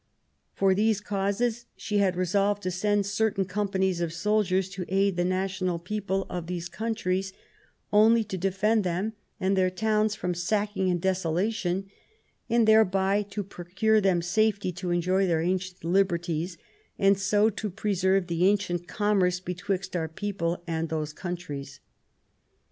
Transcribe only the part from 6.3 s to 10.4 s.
those countries, only to defend them and their towns from